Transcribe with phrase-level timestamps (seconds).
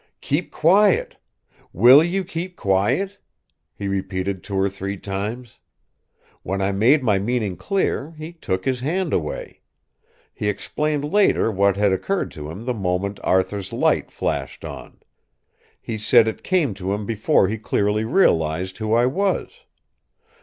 [0.19, 1.17] 'Keep quiet!
[1.71, 3.19] Will you keep quiet?'
[3.75, 5.59] he repeated two or three times.
[6.41, 9.61] When I made my meaning clear, he took his hand away.
[10.33, 15.01] He explained later what had occurred to him the moment Arthur's light flashed on.
[15.79, 19.51] He said it came to him before he clearly realized who I was.